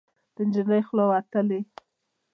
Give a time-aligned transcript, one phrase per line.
[0.35, 1.59] د نجلۍ خوله وتلې